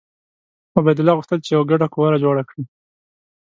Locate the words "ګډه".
1.71-1.87